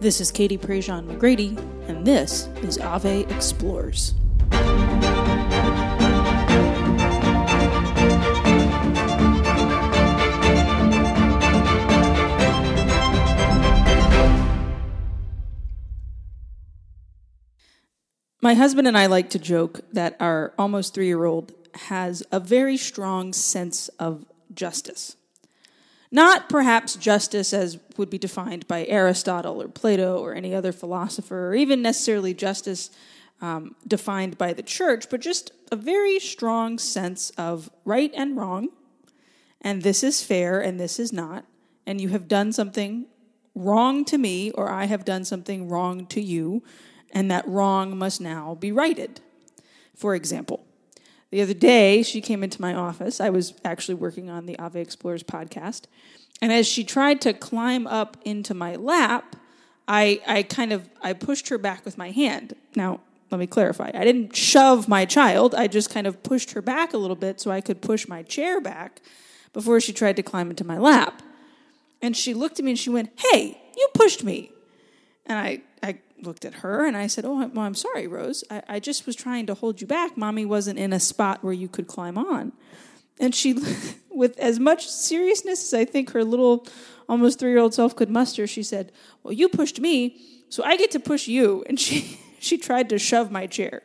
[0.00, 4.14] This is Katie Prejean McGrady, and this is Ave Explores.
[18.40, 22.38] My husband and I like to joke that our almost three year old has a
[22.38, 24.24] very strong sense of
[24.54, 25.17] justice.
[26.10, 31.48] Not perhaps justice as would be defined by Aristotle or Plato or any other philosopher,
[31.48, 32.90] or even necessarily justice
[33.40, 38.68] um, defined by the church, but just a very strong sense of right and wrong,
[39.60, 41.44] and this is fair and this is not,
[41.86, 43.06] and you have done something
[43.54, 46.62] wrong to me, or I have done something wrong to you,
[47.12, 49.20] and that wrong must now be righted.
[49.94, 50.64] For example,
[51.30, 53.20] the other day, she came into my office.
[53.20, 55.82] I was actually working on the Ave Explorers podcast.
[56.40, 59.36] And as she tried to climb up into my lap,
[59.86, 62.54] I, I kind of I pushed her back with my hand.
[62.76, 63.90] Now, let me clarify.
[63.92, 65.54] I didn't shove my child.
[65.54, 68.22] I just kind of pushed her back a little bit so I could push my
[68.22, 69.02] chair back
[69.52, 71.22] before she tried to climb into my lap.
[72.00, 74.52] And she looked at me and she went, "Hey, you pushed me."
[75.26, 75.62] And I
[76.22, 78.44] looked at her and I said, Oh, well, I'm sorry, Rose.
[78.50, 80.16] I, I just was trying to hold you back.
[80.16, 82.52] Mommy wasn't in a spot where you could climb on.
[83.20, 83.58] And she,
[84.10, 86.66] with as much seriousness as I think her little,
[87.08, 90.76] almost three year old self could muster, she said, Well, you pushed me, so I
[90.76, 91.64] get to push you.
[91.68, 93.82] And she, she tried to shove my chair.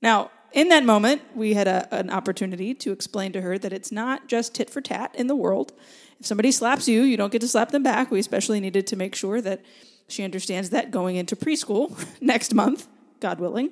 [0.00, 3.90] Now, in that moment, we had a, an opportunity to explain to her that it's
[3.90, 5.72] not just tit for tat in the world.
[6.20, 8.10] If somebody slaps you, you don't get to slap them back.
[8.10, 9.62] We especially needed to make sure that
[10.08, 12.86] she understands that going into preschool next month,
[13.20, 13.70] God willing.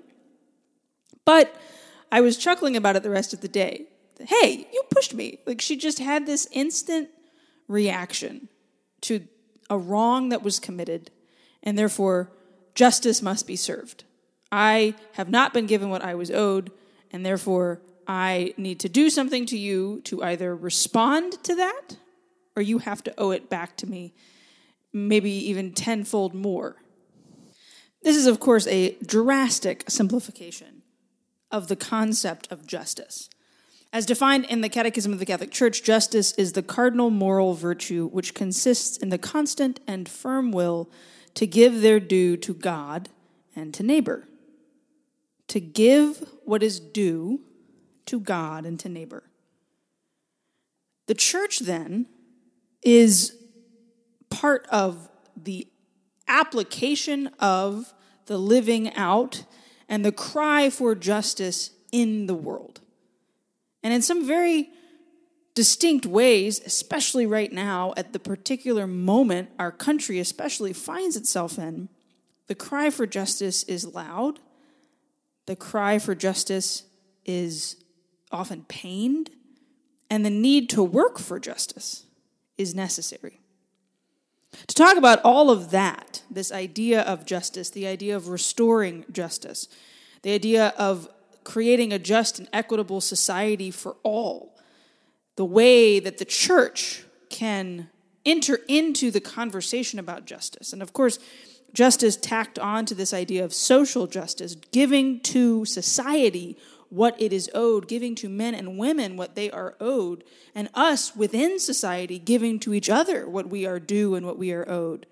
[1.25, 1.55] But
[2.11, 3.87] I was chuckling about it the rest of the day.
[4.19, 5.39] Hey, you pushed me.
[5.47, 7.09] Like she just had this instant
[7.69, 8.49] reaction
[9.03, 9.27] to
[9.69, 11.11] a wrong that was committed,
[11.63, 12.31] and therefore
[12.75, 14.05] justice must be served.
[14.51, 16.73] I have not been given what I was owed,
[17.13, 21.97] and therefore I need to do something to you to either respond to that
[22.57, 24.13] or you have to owe it back to me
[24.93, 26.77] maybe even tenfold more.
[28.03, 30.83] This is, of course, a drastic simplification
[31.51, 33.29] of the concept of justice.
[33.93, 38.09] As defined in the Catechism of the Catholic Church, justice is the cardinal moral virtue
[38.09, 40.89] which consists in the constant and firm will
[41.35, 43.09] to give their due to God
[43.57, 44.29] and to neighbor.
[45.49, 47.41] To give what is due
[48.07, 49.25] to God and to neighbor.
[51.07, 52.07] The church, then,
[52.83, 53.37] is
[54.31, 55.69] part of the
[56.29, 57.93] application of
[58.27, 59.45] the living out
[59.89, 62.81] and the cry for justice in the world.
[63.83, 64.71] And in some very
[65.55, 71.89] distinct ways, especially right now, at the particular moment our country especially finds itself in,
[72.47, 74.39] the cry for justice is loud.
[75.47, 76.85] The cry for justice
[77.25, 77.77] is
[78.31, 79.31] often pained.
[80.09, 82.05] And the need to work for justice
[82.59, 83.40] is necessary.
[84.53, 89.69] To talk about all of that, this idea of justice, the idea of restoring justice,
[90.23, 91.09] the idea of
[91.45, 94.57] creating a just and equitable society for all,
[95.37, 97.89] the way that the church can
[98.27, 100.73] enter into the conversation about justice.
[100.73, 101.19] And of course,
[101.73, 106.59] justice tacked on to this idea of social justice, giving to society
[106.91, 110.25] what it is owed, giving to men and women what they are owed,
[110.55, 114.53] and us within society giving to each other what we are due and what we
[114.53, 115.07] are owed.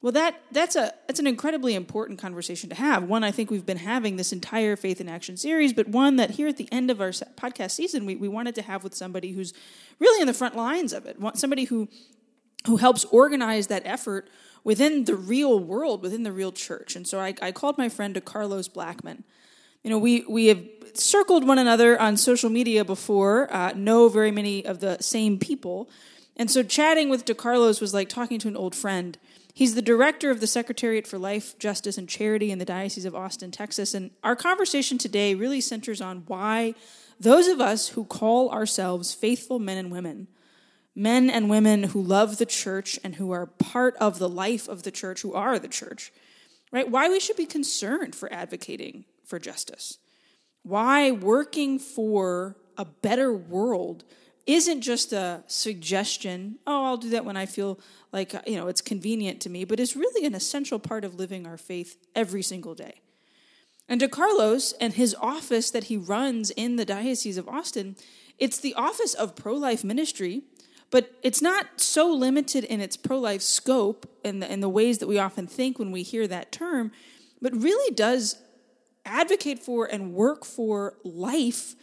[0.00, 3.02] Well, that, that's, a, that's an incredibly important conversation to have.
[3.04, 6.30] One I think we've been having this entire Faith in Action series, but one that
[6.30, 9.32] here at the end of our podcast season, we, we wanted to have with somebody
[9.32, 9.52] who's
[9.98, 11.88] really in the front lines of it, somebody who,
[12.66, 14.28] who helps organize that effort
[14.62, 16.94] within the real world, within the real church.
[16.94, 19.24] And so I, I called my friend Carlos Blackman.
[19.82, 24.30] You know, we, we have circled one another on social media before, uh, know very
[24.30, 25.88] many of the same people.
[26.36, 29.18] And so chatting with DeCarlos was like talking to an old friend.
[29.54, 33.14] He's the director of the Secretariat for Life, Justice, and Charity in the Diocese of
[33.14, 33.92] Austin, Texas.
[33.92, 36.74] And our conversation today really centers on why
[37.18, 40.28] those of us who call ourselves faithful men and women,
[40.94, 44.84] men and women who love the church and who are part of the life of
[44.84, 46.12] the church, who are the church,
[46.70, 46.88] right?
[46.88, 49.98] Why we should be concerned for advocating for justice
[50.68, 54.04] why working for a better world
[54.46, 57.78] isn't just a suggestion, oh, I'll do that when I feel
[58.12, 61.14] like, uh, you know, it's convenient to me, but is really an essential part of
[61.14, 63.00] living our faith every single day.
[63.88, 67.96] And DeCarlos and his office that he runs in the Diocese of Austin,
[68.38, 70.42] it's the office of pro life ministry,
[70.90, 74.98] But it's not so limited in its pro life scope and the, in the ways
[74.98, 76.92] that we often think when we hear that term,
[77.42, 78.36] but really does
[79.08, 81.74] advocate for and work for life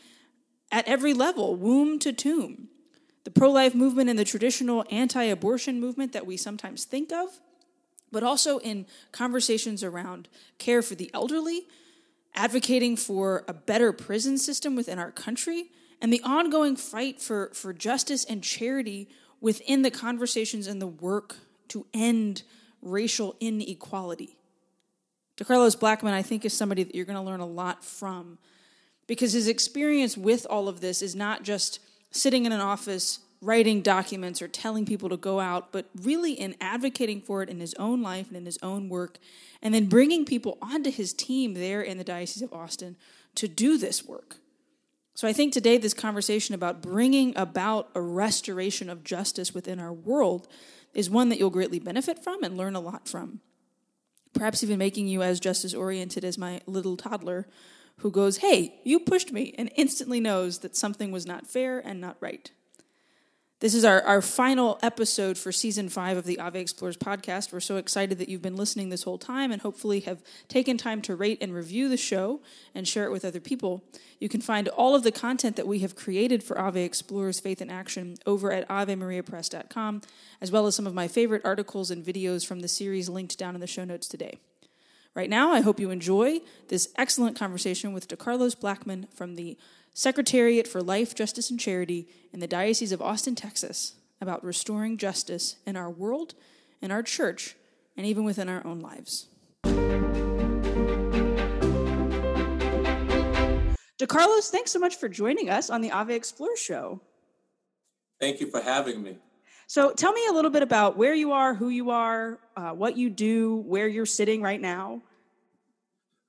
[0.71, 2.69] at every level, womb to tomb.
[3.23, 7.39] The pro life movement and the traditional anti abortion movement that we sometimes think of,
[8.11, 10.27] but also in conversations around
[10.57, 11.67] care for the elderly,
[12.35, 17.73] advocating for a better prison system within our country, and the ongoing fight for, for
[17.73, 19.09] justice and charity
[19.41, 21.37] within the conversations and the work
[21.69, 22.43] to end
[22.81, 24.37] racial inequality.
[25.37, 28.37] DeCarlos Blackman, I think, is somebody that you're going to learn a lot from
[29.07, 31.79] because his experience with all of this is not just
[32.11, 36.55] sitting in an office writing documents or telling people to go out, but really in
[36.59, 39.19] advocating for it in his own life and in his own work,
[39.61, 42.95] and then bringing people onto his team there in the Diocese of Austin
[43.35, 44.37] to do this work.
[45.13, 49.93] So I think today, this conversation about bringing about a restoration of justice within our
[49.93, 50.47] world
[50.93, 53.39] is one that you'll greatly benefit from and learn a lot from.
[54.35, 57.47] Perhaps even making you as justice oriented as my little toddler
[57.99, 61.99] who goes, Hey, you pushed me, and instantly knows that something was not fair and
[61.99, 62.51] not right.
[63.61, 67.53] This is our, our final episode for season five of the Ave Explorers podcast.
[67.53, 71.01] We're so excited that you've been listening this whole time and hopefully have taken time
[71.03, 72.41] to rate and review the show
[72.73, 73.81] and share it with other people.
[74.19, 77.61] You can find all of the content that we have created for Ave Explorers Faith
[77.61, 80.01] in Action over at AveMariaPress.com,
[80.41, 83.55] as well as some of my favorite articles and videos from the series linked down
[83.55, 84.37] in the show notes today.
[85.13, 89.57] Right now, I hope you enjoy this excellent conversation with DeCarlos Blackman from the
[89.97, 95.55] Secretariat for Life, Justice, and Charity in the Diocese of Austin, Texas, about restoring justice
[95.65, 96.33] in our world,
[96.81, 97.55] in our church,
[97.95, 99.29] and even within our own lives.
[103.97, 106.99] DeCarlos, thanks so much for joining us on the Ave Explore show.
[108.19, 109.17] Thank you for having me.
[109.67, 112.97] So, tell me a little bit about where you are, who you are, uh, what
[112.97, 115.01] you do, where you're sitting right now.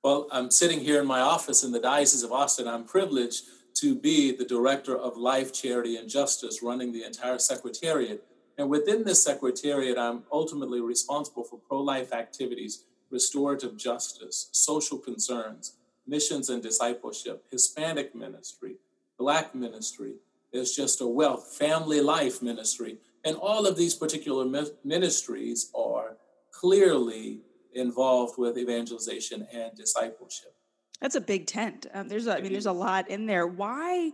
[0.05, 2.65] Well, I'm sitting here in my office in the Diocese of Austin.
[2.65, 3.43] I'm privileged
[3.79, 8.23] to be the director of life, charity, and justice, running the entire secretariat.
[8.57, 15.73] And within this secretariat, I'm ultimately responsible for pro life activities, restorative justice, social concerns,
[16.07, 18.77] missions and discipleship, Hispanic ministry,
[19.19, 20.13] Black ministry.
[20.51, 22.97] There's just a wealth, family life ministry.
[23.25, 24.45] And all of these particular
[24.83, 26.17] ministries are
[26.51, 27.41] clearly
[27.73, 30.53] involved with evangelization and discipleship.
[31.01, 31.85] That's a big tent.
[31.93, 33.45] Um, there's, a, I mean, there's a lot in there.
[33.45, 34.11] Why,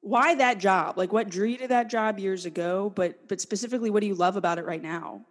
[0.00, 0.98] why that job?
[0.98, 2.92] Like, what drew you to that job years ago?
[2.94, 5.24] But, but specifically, what do you love about it right now?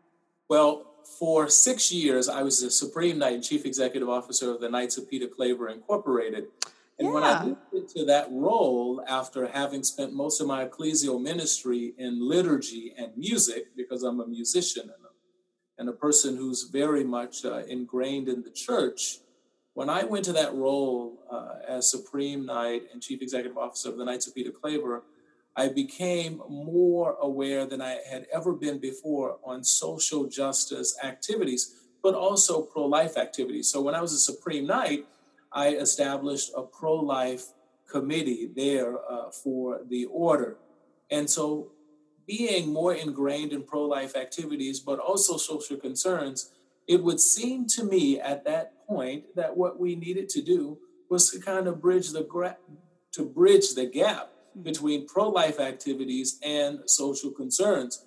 [0.50, 0.88] Well,
[1.20, 4.98] for six years, I was the Supreme Knight and Chief Executive Officer of the Knights
[4.98, 6.46] of Peter Claver Incorporated.
[7.00, 7.14] And yeah.
[7.14, 12.28] when I moved into that role, after having spent most of my ecclesial ministry in
[12.28, 17.44] liturgy and music, because I'm a musician and a, and a person who's very much
[17.44, 19.18] uh, ingrained in the church,
[19.74, 23.98] when I went to that role uh, as Supreme Knight and Chief Executive Officer of
[23.98, 25.04] the Knights of Peter Claver,
[25.56, 32.16] I became more aware than I had ever been before on social justice activities, but
[32.16, 33.70] also pro life activities.
[33.70, 35.06] So when I was a Supreme Knight,
[35.52, 37.48] I established a pro life
[37.90, 40.58] committee there uh, for the order.
[41.10, 41.72] And so
[42.26, 46.52] being more ingrained in pro life activities, but also social concerns,
[46.88, 50.78] it would seem to me at that point that what we needed to do
[51.10, 52.58] was to kind of bridge the gra-
[53.14, 54.64] to bridge the gap hmm.
[54.64, 58.06] between pro-life activities and social concerns.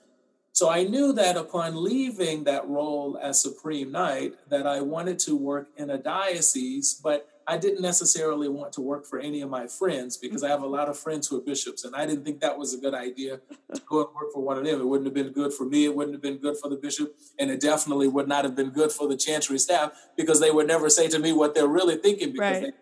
[0.53, 5.35] So I knew that upon leaving that role as Supreme Knight, that I wanted to
[5.37, 9.67] work in a diocese, but I didn't necessarily want to work for any of my
[9.67, 12.41] friends because I have a lot of friends who are bishops, and I didn't think
[12.41, 13.41] that was a good idea
[13.75, 14.81] to go and work for one of them.
[14.81, 17.15] It wouldn't have been good for me, it wouldn't have been good for the bishop,
[17.39, 20.67] and it definitely would not have been good for the chancery staff because they would
[20.67, 22.75] never say to me what they're really thinking because right.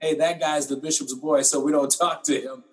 [0.00, 2.64] they, hey, that guy's the bishop's boy, so we don't talk to him.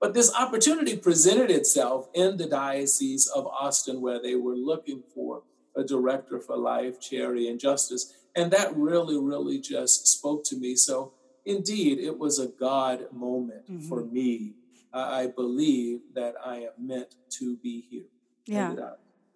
[0.00, 5.42] But this opportunity presented itself in the Diocese of Austin where they were looking for
[5.74, 8.14] a director for life, charity, and justice.
[8.36, 10.76] And that really, really just spoke to me.
[10.76, 11.14] So,
[11.44, 13.88] indeed, it was a God moment mm-hmm.
[13.88, 14.54] for me.
[14.92, 18.06] I believe that I am meant to be here.
[18.46, 18.74] Yeah.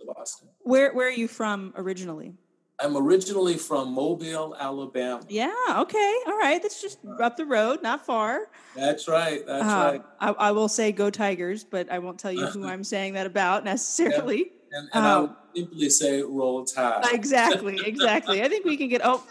[0.07, 0.49] Boston.
[0.61, 2.35] Where Where are you from originally?
[2.83, 5.23] I'm originally from Mobile, Alabama.
[5.29, 5.53] Yeah.
[5.71, 6.15] Okay.
[6.27, 6.63] All right.
[6.63, 8.49] That's just up the road, not far.
[8.75, 9.45] That's right.
[9.47, 10.03] That's uh, right.
[10.19, 13.27] I, I, will say go Tigers, but I won't tell you who I'm saying that
[13.27, 14.53] about necessarily.
[14.71, 14.79] Yeah.
[14.79, 17.05] And, and um, I would simply say roll tide.
[17.13, 18.43] Exactly, exactly.
[18.43, 19.25] I think we can get, oh,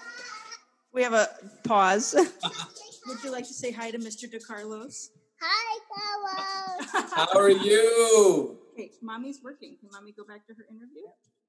[0.93, 1.27] we have a
[1.63, 2.13] pause.
[3.08, 4.25] would you like to say hi to Mr.
[4.25, 5.10] DeCarlos?
[5.41, 7.12] Hi, Carlos.
[7.13, 8.58] How are you?
[8.74, 9.77] Okay, mommy's working.
[9.79, 11.03] Can mommy go back to her interview?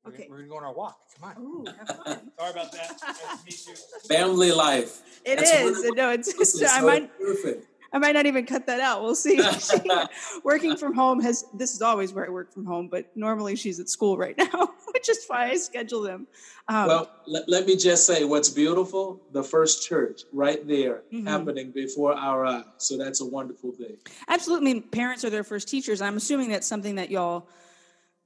[0.06, 0.26] Okay.
[0.30, 0.99] We're, we're gonna go on our walk.
[1.18, 1.42] Come on.
[1.42, 2.30] Ooh, have fun.
[2.38, 3.00] Sorry about that.
[3.06, 4.09] Nice to meet you.
[4.09, 5.02] Family life.
[5.25, 5.90] It That's is.
[5.94, 6.32] No, it's.
[6.35, 7.18] This is I so might.
[7.18, 7.66] perfect.
[7.92, 9.02] I might not even cut that out.
[9.02, 9.40] We'll see.
[10.44, 11.44] Working from home has.
[11.54, 14.70] This is always where I work from home, but normally she's at school right now,
[14.92, 16.26] which is why I schedule them.
[16.68, 21.26] Um, Well, let, let me just say what's beautiful the first church right there Mhm.
[21.26, 22.64] happening before our eyes.
[22.78, 23.97] So that's a wonderful thing.
[24.28, 24.70] Absolutely.
[24.70, 26.00] I mean, parents are their first teachers.
[26.00, 27.49] I'm assuming that's something that y'all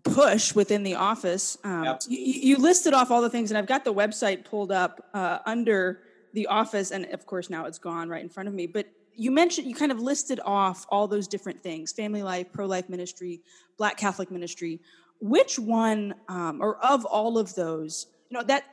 [0.02, 1.56] push within the office.
[1.64, 5.08] Um, you, you listed off all the things, and I've got the website pulled up
[5.14, 6.00] uh, under
[6.34, 8.66] the office, and of course now it's gone right in front of me.
[8.66, 12.88] But you mentioned you kind of listed off all those different things: family life, pro-life
[12.88, 13.40] ministry,
[13.76, 14.80] Black Catholic ministry.
[15.20, 18.64] Which one, um, or of all of those, you know that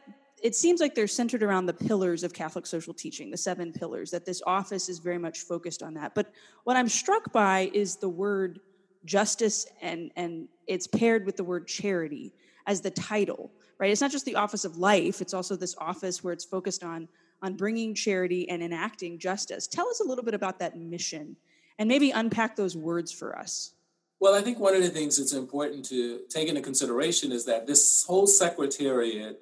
[0.41, 4.11] it seems like they're centered around the pillars of Catholic social teaching, the seven pillars,
[4.11, 6.15] that this office is very much focused on that.
[6.15, 6.31] But
[6.63, 8.59] what I'm struck by is the word
[9.05, 12.33] justice and, and it's paired with the word charity
[12.65, 13.91] as the title, right?
[13.91, 17.07] It's not just the office of life, it's also this office where it's focused on,
[17.41, 19.67] on bringing charity and enacting justice.
[19.67, 21.35] Tell us a little bit about that mission
[21.79, 23.73] and maybe unpack those words for us.
[24.19, 27.65] Well, I think one of the things that's important to take into consideration is that
[27.65, 29.41] this whole secretariat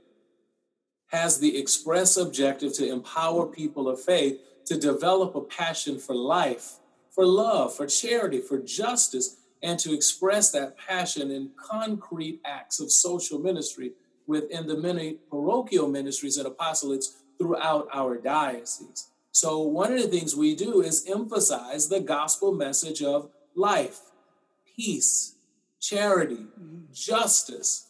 [1.07, 6.75] has the express objective to empower people of faith to develop a passion for life,
[7.09, 12.91] for love, for charity, for justice, and to express that passion in concrete acts of
[12.91, 13.91] social ministry
[14.27, 19.07] within the many parochial ministries and apostolates throughout our diocese.
[19.31, 24.01] So, one of the things we do is emphasize the gospel message of life,
[24.75, 25.35] peace,
[25.79, 26.45] charity,
[26.93, 27.87] justice.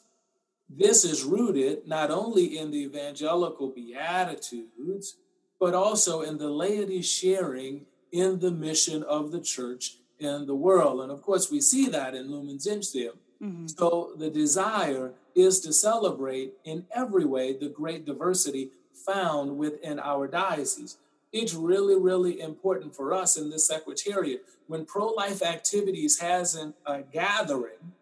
[0.70, 5.16] This is rooted not only in the evangelical beatitudes,
[5.60, 11.02] but also in the laity sharing in the mission of the church in the world.
[11.02, 13.18] And of course, we see that in Lumen Gentium.
[13.42, 13.68] Mm-hmm.
[13.68, 18.72] So the desire is to celebrate in every way the great diversity
[19.06, 20.98] found within our diocese.
[21.32, 27.02] It's really, really important for us in this secretariat when pro-life activities has an, a
[27.02, 27.94] gathering,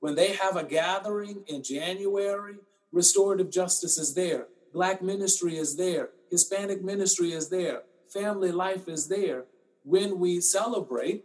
[0.00, 2.56] when they have a gathering in January,
[2.92, 9.06] restorative justice is there, black ministry is there, Hispanic ministry is there, family life is
[9.06, 9.44] there.
[9.84, 11.24] When we celebrate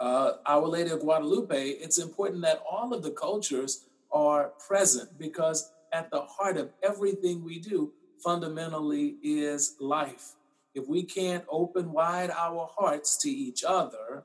[0.00, 5.70] uh, Our Lady of Guadalupe, it's important that all of the cultures are present because
[5.92, 7.92] at the heart of everything we do
[8.22, 10.34] fundamentally is life.
[10.74, 14.24] If we can't open wide our hearts to each other,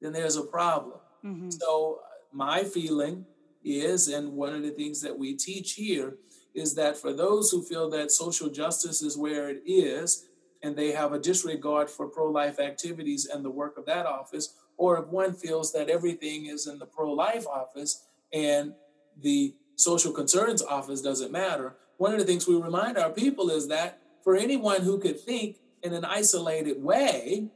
[0.00, 0.98] then there's a problem.
[1.24, 1.52] Mhm.
[1.52, 2.00] So,
[2.32, 3.26] my feeling
[3.64, 6.18] is, and one of the things that we teach here,
[6.54, 10.26] is that for those who feel that social justice is where it is,
[10.62, 14.54] and they have a disregard for pro life activities and the work of that office,
[14.76, 18.74] or if one feels that everything is in the pro life office and
[19.16, 23.68] the social concerns office doesn't matter, one of the things we remind our people is
[23.68, 27.50] that for anyone who could think in an isolated way,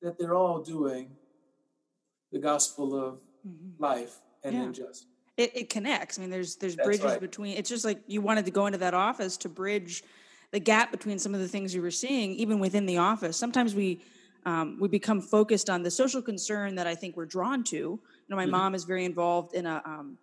[0.00, 1.10] that they're all doing
[2.32, 3.18] the gospel of
[3.78, 4.64] life and Yeah.
[4.64, 5.04] injustice.
[5.36, 6.18] It, it connects.
[6.18, 7.20] I mean, there's there's That's bridges right.
[7.20, 7.58] between.
[7.58, 10.02] It's just like you wanted to go into that office to bridge
[10.50, 13.36] the gap between some of the things you were seeing, even within the office.
[13.36, 14.02] Sometimes we
[14.46, 17.76] um, we become focused on the social concern that I think we're drawn to.
[17.76, 18.00] You
[18.30, 18.50] know, my Mhm.
[18.50, 20.16] mom is very involved in a, um,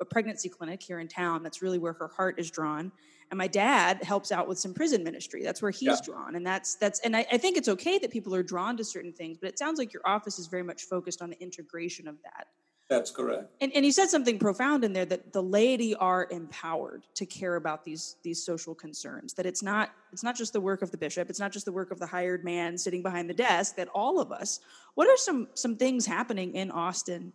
[0.00, 1.42] a pregnancy clinic here in town.
[1.42, 2.92] That's really where her heart is drawn.
[3.30, 5.42] And my dad helps out with some prison ministry.
[5.42, 5.96] That's where he's Yeah.
[6.02, 7.00] drawn, and that's that's.
[7.00, 9.58] And I, I think it's okay that people are drawn to certain things, but it
[9.58, 12.46] sounds like your office is very much focused on the integration of that.
[12.88, 13.50] That's correct.
[13.60, 17.56] And, and you said something profound in there that the laity are empowered to care
[17.56, 19.34] about these these social concerns.
[19.34, 21.28] That it's not it's not just the work of the bishop.
[21.28, 23.76] It's not just the work of the hired man sitting behind the desk.
[23.76, 24.60] That all of us.
[24.94, 27.34] What are some some things happening in Austin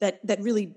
[0.00, 0.74] that that really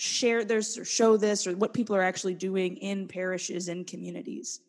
[0.00, 4.60] share this or show this or what people are actually doing in parishes and communities?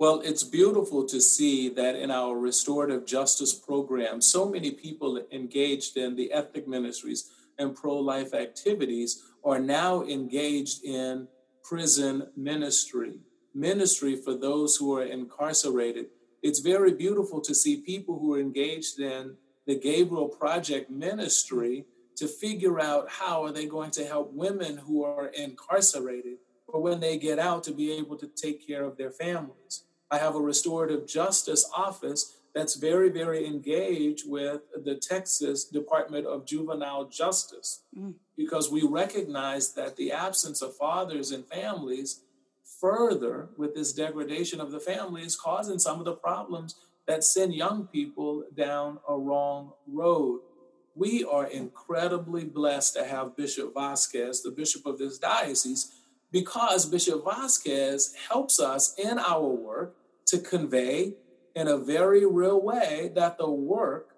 [0.00, 5.96] Well, it's beautiful to see that in our restorative justice program, so many people engaged
[5.96, 11.28] in the ethnic ministries and pro life activities are now engaged in
[11.62, 13.20] prison ministry,
[13.54, 16.06] ministry for those who are incarcerated.
[16.42, 19.36] It's very beautiful to see people who are engaged in
[19.66, 25.04] the Gabriel Project ministry to figure out how are they going to help women who
[25.04, 29.10] are incarcerated or when they get out to be able to take care of their
[29.10, 29.84] families.
[30.10, 36.46] I have a restorative justice office that's very, very engaged with the Texas Department of
[36.46, 38.14] Juvenile Justice Mm.
[38.36, 42.20] because we recognize that the absence of fathers and families
[42.80, 47.54] further with this degradation of the family is causing some of the problems that send
[47.54, 50.40] young people down a wrong road.
[50.94, 55.92] We are incredibly blessed to have Bishop Vasquez, the bishop of this diocese,
[56.30, 59.96] because Bishop Vasquez helps us in our work
[60.26, 61.14] to convey
[61.54, 64.16] in a very real way that the work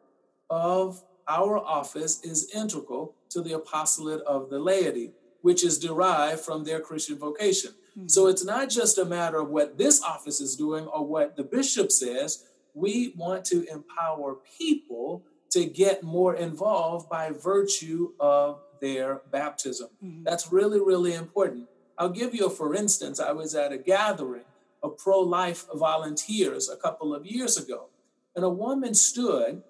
[0.49, 6.64] of our office is integral to the apostolate of the laity, which is derived from
[6.64, 7.73] their Christian vocation.
[7.97, 8.09] Mm-hmm.
[8.09, 11.45] So it's not just a matter of what this office is doing or what the
[11.45, 12.45] bishop says.
[12.75, 19.88] We want to empower people to get more involved by virtue of their baptism.
[20.05, 20.25] Mm-hmm.
[20.25, 21.69] That's really, really important.
[21.99, 23.21] I'll give you a for instance.
[23.21, 24.45] I was at a gathering
[24.83, 27.87] of pro life volunteers a couple of years ago,
[28.35, 29.62] and a woman stood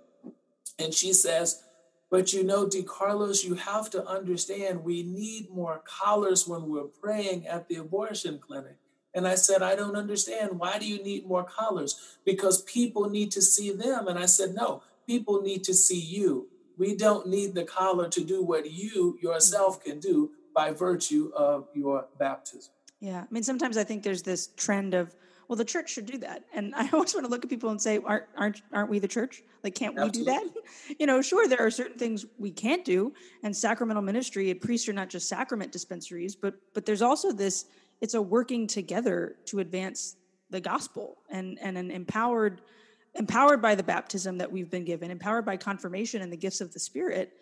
[0.79, 1.63] and she says,
[2.11, 7.47] But you know, DeCarlos, you have to understand we need more collars when we're praying
[7.47, 8.77] at the abortion clinic.
[9.15, 10.59] And I said, I don't understand.
[10.59, 12.19] Why do you need more collars?
[12.25, 14.09] Because people need to see them.
[14.09, 16.49] And I said, No, people need to see you.
[16.79, 19.91] We don't need the collar to do what you yourself mm-hmm.
[19.91, 22.73] can do by virtue of your baptism.
[23.01, 23.21] Yeah.
[23.21, 25.15] I mean, sometimes I think there's this trend of,
[25.49, 26.45] well, the church should do that.
[26.55, 29.09] And I always want to look at people and say, aren't, aren't, aren't we the
[29.09, 29.43] church?
[29.63, 30.33] Like, can't Absolutely.
[30.33, 30.97] we do that?
[30.99, 33.13] you know, sure, there are certain things we can't do.
[33.43, 37.67] And sacramental ministry, priests are not just sacrament dispensaries, but, but there's also this,
[38.01, 40.17] it's a working together to advance
[40.51, 42.63] the gospel and, and an empowered
[43.19, 46.73] empowered by the baptism that we've been given, empowered by confirmation and the gifts of
[46.73, 47.33] the Spirit,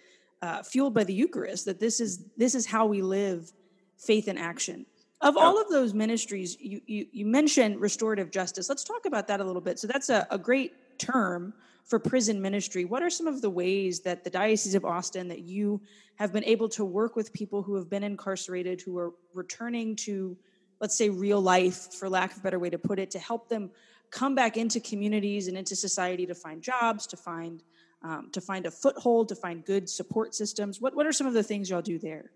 [0.43, 1.64] uh, fueled by the Eucharist.
[1.64, 3.52] That this is this is how we live
[3.99, 4.87] faith in action.
[5.21, 8.69] Of all of those ministries, you, you, you mentioned restorative justice.
[8.69, 9.78] Let's talk about that a little bit.
[9.78, 11.54] So that's a, a great term
[11.85, 12.85] for prison ministry.
[12.85, 15.81] What are some of the ways that the Diocese of Austin that you
[16.16, 20.37] have been able to work with people who have been incarcerated, who are returning to,
[20.81, 23.49] let's say, real life, for lack of a better way to put it, to help
[23.49, 23.71] them
[24.14, 27.62] come back into communities and into society to find jobs, to find
[28.02, 30.80] um, to find a foothold, to find good support systems?
[30.80, 32.30] What what are some of the things y'all do there?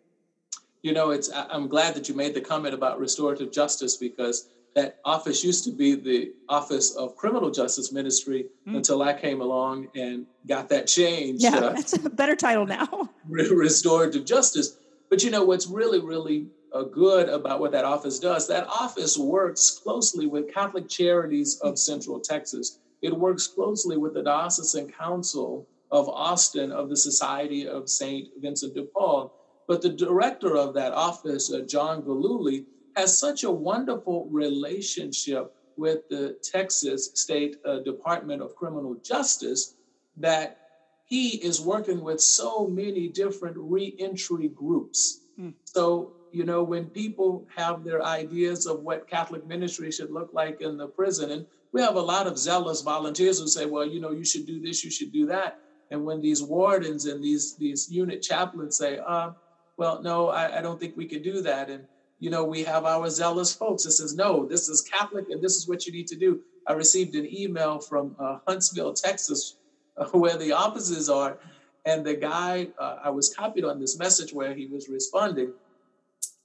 [0.82, 4.98] You know, it's I'm glad that you made the comment about restorative justice because that
[5.04, 8.76] office used to be the office of criminal justice ministry mm.
[8.76, 11.42] until I came along and got that changed.
[11.42, 13.10] Yeah, uh, that's a better title now.
[13.28, 14.76] restorative justice.
[15.10, 16.48] But you know what's really, really
[16.92, 18.46] good about what that office does.
[18.48, 22.78] That office works closely with Catholic Charities of Central Texas.
[23.02, 28.28] It works closely with the Diocesan Council of Austin of the Society of St.
[28.40, 29.32] Vincent de Paul.
[29.66, 36.08] But the director of that office, uh, John Gillooly, has such a wonderful relationship with
[36.08, 39.76] the Texas State uh, Department of Criminal Justice
[40.16, 40.58] that
[41.04, 45.20] he is working with so many different reentry groups.
[45.38, 45.54] Mm.
[45.64, 50.60] So you know, when people have their ideas of what Catholic ministry should look like
[50.60, 54.00] in the prison, and we have a lot of zealous volunteers who say, well, you
[54.00, 55.58] know, you should do this, you should do that.
[55.90, 59.30] And when these wardens and these these unit chaplains say, uh,
[59.78, 61.70] well, no, I, I don't think we can do that.
[61.70, 61.84] And,
[62.18, 65.56] you know, we have our zealous folks that says, no, this is Catholic and this
[65.56, 66.40] is what you need to do.
[66.66, 69.56] I received an email from uh, Huntsville, Texas,
[69.96, 71.38] uh, where the offices are.
[71.84, 75.52] And the guy, uh, I was copied on this message where he was responding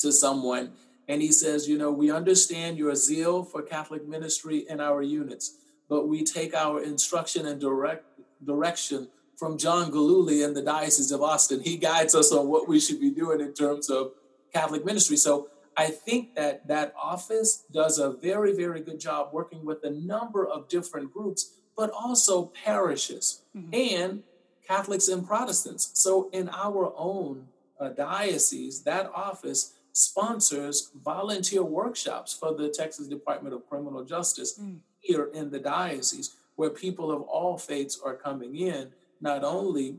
[0.04, 0.72] to someone
[1.08, 5.58] and he says, You know, we understand your zeal for Catholic ministry in our units,
[5.90, 8.06] but we take our instruction and direct
[8.46, 11.62] direction from John Gillooly in the Diocese of Austin.
[11.62, 14.12] He guides us on what we should be doing in terms of
[14.54, 15.18] Catholic ministry.
[15.18, 19.90] So I think that that office does a very, very good job working with a
[19.90, 23.74] number of different groups, but also parishes mm-hmm.
[23.74, 24.24] and
[24.68, 25.92] Catholics and Protestants.
[25.96, 27.48] So in our own
[27.80, 34.80] uh, diocese, that office sponsors volunteer workshops for the Texas Department of Criminal Justice mm.
[35.00, 38.90] here in the diocese, where people of all faiths are coming in,
[39.22, 39.98] not only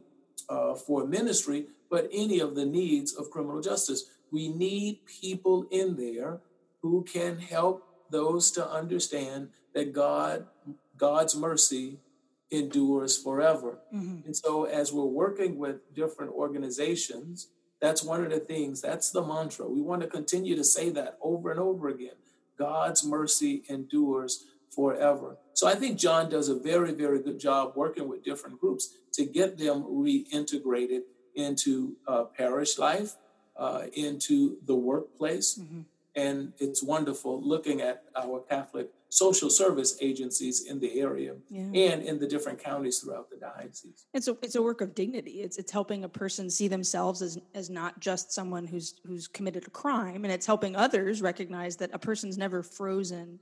[0.49, 4.11] uh, for ministry, but any of the needs of criminal justice.
[4.33, 6.41] We need people in there
[6.83, 10.47] who can help those to understand that God,
[10.97, 11.99] God's mercy
[12.51, 13.79] endures forever.
[13.95, 14.27] Mm-hmm.
[14.27, 17.49] And so, as we're working with different organizations,
[17.85, 19.69] that's one of the things, that's the mantra.
[19.69, 22.17] We want to continue to say that over and over again.
[22.59, 25.37] God's mercy endures forever.
[25.53, 29.27] So I think John does a very, very good job working with different groups to
[29.27, 31.03] get them reintegrated
[31.35, 33.17] into uh, parish life,
[33.57, 35.59] uh, into the workplace.
[35.61, 35.83] Mm-hmm.
[36.17, 41.61] And it's wonderful looking at our Catholic social service agencies in the area yeah.
[41.61, 44.07] and in the different counties throughout the diocese.
[44.13, 45.43] It's a it's a work of dignity.
[45.43, 49.69] It's it's helping a person see themselves as as not just someone who's who's committed
[49.69, 53.39] a crime, and it's helping others recognize that a person's never frozen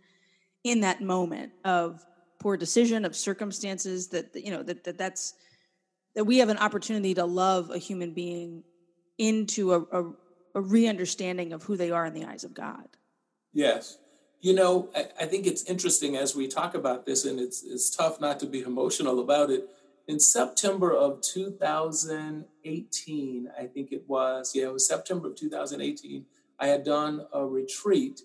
[0.64, 2.04] in that moment of
[2.38, 5.32] poor decision of circumstances that you know that, that that's
[6.14, 8.62] that we have an opportunity to love a human being
[9.16, 10.12] into a, a,
[10.54, 12.87] a re-understanding of who they are in the eyes of God.
[13.54, 13.96] Yes.
[14.42, 17.94] You know, I, I, think it's interesting as we talk about this, and it's it's
[17.94, 19.68] tough not to be emotional about it.
[20.09, 26.26] In September of 2018, I think it was, yeah, it was September of 2018,
[26.59, 28.22] I had done a retreat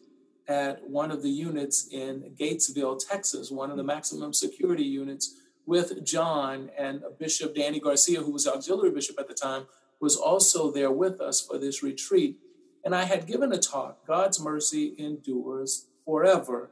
[0.48, 5.36] at one of the units in Gatesville, Texas, one of the maximum security units
[5.68, 9.68] with John and Bishop Danny Garcia, who was auxiliary bishop at the time,
[10.00, 12.40] was also there with us for this retreat.
[12.84, 16.70] And I had given a talk, God's mercy endures forever.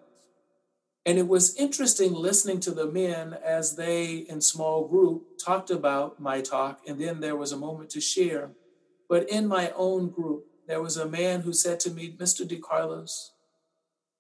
[1.06, 6.20] And it was interesting listening to the men as they, in small group, talked about
[6.20, 6.80] my talk.
[6.88, 8.52] And then there was a moment to share.
[9.08, 12.48] But in my own group, there was a man who said to me, Mr.
[12.48, 13.32] DeCarlos,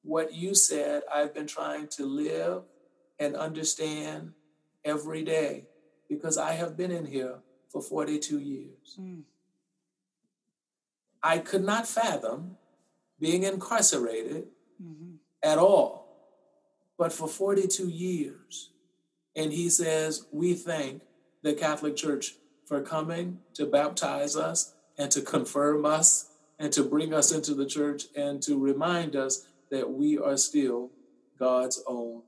[0.03, 2.63] what you said, I've been trying to live
[3.17, 4.33] and understand
[4.83, 5.65] every day
[6.09, 7.37] because I have been in here
[7.69, 8.97] for 42 years.
[8.99, 9.23] Mm.
[11.23, 12.57] I could not fathom
[13.19, 14.49] being incarcerated
[14.81, 15.15] mm-hmm.
[15.43, 16.07] at all,
[16.97, 18.71] but for 42 years.
[19.35, 21.01] And he says, We thank
[21.43, 22.35] the Catholic Church
[22.65, 27.65] for coming to baptize us and to confirm us and to bring us into the
[27.65, 30.89] church and to remind us that we are still
[31.37, 32.21] God's own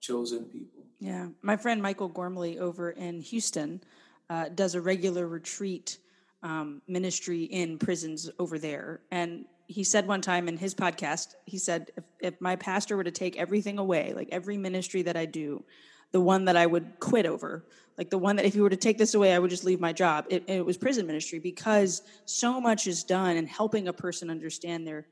[0.00, 0.84] chosen people.
[1.00, 1.28] Yeah.
[1.42, 3.82] My friend Michael Gormley over in Houston
[4.30, 5.98] uh, does a regular retreat
[6.42, 9.00] um, ministry in prisons over there.
[9.10, 13.04] And he said one time in his podcast, he said, if, if my pastor were
[13.04, 15.64] to take everything away, like every ministry that I do,
[16.12, 17.64] the one that I would quit over,
[17.96, 19.80] like the one that if you were to take this away, I would just leave
[19.80, 20.26] my job.
[20.28, 24.86] It, it was prison ministry because so much is done in helping a person understand
[24.86, 25.06] their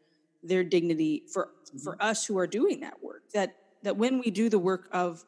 [0.45, 1.79] their dignity for mm-hmm.
[1.79, 3.23] for us who are doing that work.
[3.33, 5.25] That that when we do the work of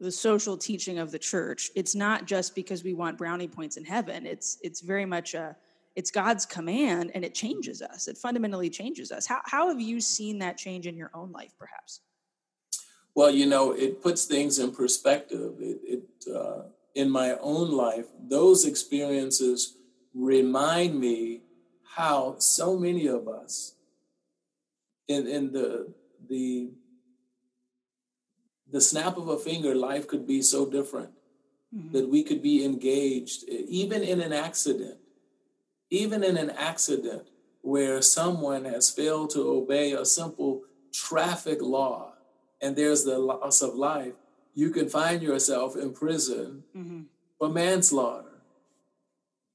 [0.00, 3.84] the social teaching of the church it's not just because we want brownie points in
[3.84, 5.54] heaven it's it's very much a
[5.96, 8.08] it's god's command and it changes us.
[8.08, 9.26] It fundamentally changes us.
[9.26, 12.00] How, how have you seen that change in your own life perhaps?
[13.14, 15.54] Well you know it puts things in perspective.
[15.60, 16.62] It, it uh,
[16.94, 19.76] in my own life those experiences
[20.14, 21.42] remind me
[21.96, 23.74] how so many of us
[25.08, 25.92] in, in the
[26.28, 26.70] the
[28.70, 31.10] the snap of a finger, life could be so different
[31.74, 31.92] mm-hmm.
[31.92, 34.98] that we could be engaged, even in an accident,
[35.90, 37.28] even in an accident
[37.62, 42.14] where someone has failed to obey a simple traffic law
[42.60, 44.14] and there's the loss of life,
[44.54, 47.02] you can find yourself in prison mm-hmm.
[47.38, 48.26] for manslaughter.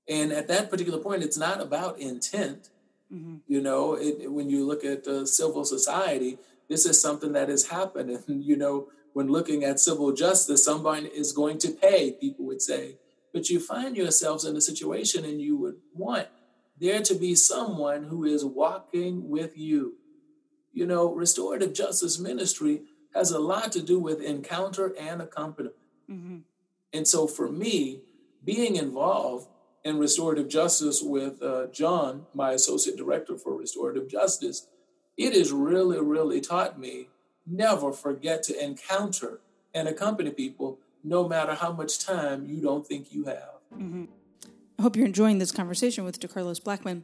[0.08, 2.70] And at that particular point, it's not about intent.
[3.14, 3.38] Mm-hmm.
[3.48, 6.38] You know, it, when you look at uh, civil society,
[6.70, 8.10] this is something that has happened.
[8.28, 12.62] And, you know, when looking at civil justice, someone is going to pay, people would
[12.62, 12.98] say.
[13.36, 16.30] But you find yourselves in a situation and you would want
[16.80, 19.96] there to be someone who is walking with you.
[20.72, 25.76] You know, restorative justice ministry has a lot to do with encounter and accompaniment.
[26.10, 26.38] Mm-hmm.
[26.94, 28.04] And so for me,
[28.46, 29.50] being involved
[29.84, 34.68] in restorative justice with uh, John, my associate director for restorative justice,
[35.18, 37.10] it has really, really taught me
[37.46, 39.42] never forget to encounter
[39.74, 43.60] and accompany people no matter how much time you don't think you have.
[43.74, 44.06] Mm-hmm.
[44.78, 47.04] I hope you're enjoying this conversation with DeCarlos Blackman.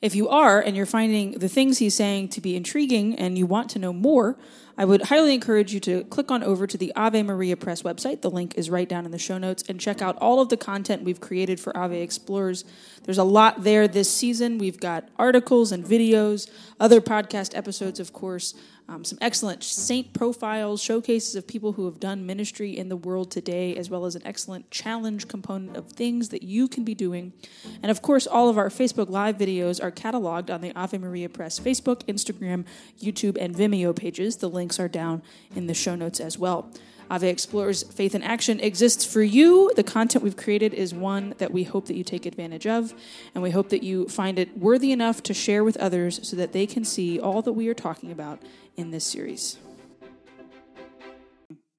[0.00, 3.44] If you are and you're finding the things he's saying to be intriguing and you
[3.44, 4.38] want to know more,
[4.78, 8.22] I would highly encourage you to click on over to the Ave Maria Press website.
[8.22, 10.56] The link is right down in the show notes and check out all of the
[10.56, 12.64] content we've created for Ave Explorers.
[13.04, 14.56] There's a lot there this season.
[14.56, 18.54] We've got articles and videos, other podcast episodes, of course,
[18.90, 23.30] um, some excellent saint profiles, showcases of people who have done ministry in the world
[23.30, 27.32] today, as well as an excellent challenge component of things that you can be doing.
[27.82, 31.28] And of course, all of our Facebook Live videos are cataloged on the Ave Maria
[31.28, 32.64] Press Facebook, Instagram,
[33.00, 34.38] YouTube, and Vimeo pages.
[34.38, 35.22] The links are down
[35.54, 36.72] in the show notes as well.
[37.10, 39.72] Ave Explorers Faith in Action exists for you.
[39.74, 42.94] The content we've created is one that we hope that you take advantage of,
[43.34, 46.52] and we hope that you find it worthy enough to share with others so that
[46.52, 48.40] they can see all that we are talking about
[48.76, 49.58] in this series.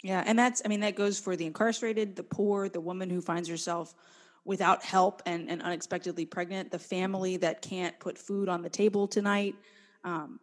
[0.04, 3.22] Yeah, and that's, I mean, that goes for the incarcerated, the poor, the woman who
[3.22, 3.96] finds herself
[4.44, 9.08] without help and, and unexpectedly pregnant, the family that can't put food on the table
[9.08, 9.56] tonight.
[10.04, 10.40] Um,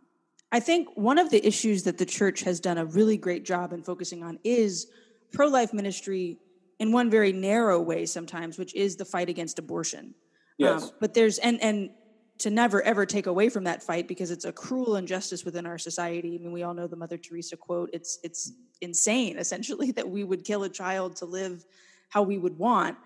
[0.50, 3.72] I think one of the issues that the church has done a really great job
[3.72, 4.86] in focusing on is
[5.32, 6.38] pro life ministry
[6.78, 10.14] in one very narrow way sometimes, which is the fight against abortion.
[10.56, 10.84] Yes.
[10.84, 11.90] Um, but there's, and, and
[12.38, 15.78] to never ever take away from that fight because it's a cruel injustice within our
[15.78, 16.36] society.
[16.36, 17.90] I mean, we all know the Mother Teresa quote.
[17.92, 21.64] It's, it's insane, essentially, that we would kill a child to live
[22.10, 22.96] how we would want.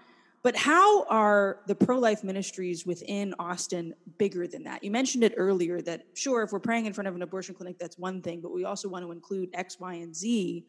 [0.43, 4.83] But how are the pro life ministries within Austin bigger than that?
[4.83, 7.79] You mentioned it earlier that, sure, if we're praying in front of an abortion clinic,
[7.79, 10.65] that's one thing, but we also want to include X, Y, and Z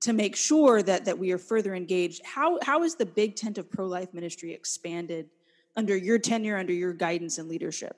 [0.00, 2.22] to make sure that, that we are further engaged.
[2.24, 5.30] How, how is the big tent of pro life ministry expanded
[5.76, 7.96] under your tenure, under your guidance and leadership?